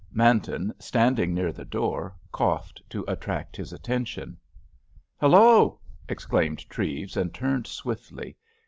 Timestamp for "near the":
1.31-1.63